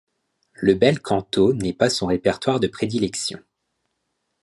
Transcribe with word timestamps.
Le 0.55 0.73
bel 0.73 0.99
canto 0.99 1.53
n'est 1.53 1.73
pas 1.73 1.91
son 1.91 2.07
répertoire 2.07 2.59
de 2.59 2.65
prédilection. 2.67 3.39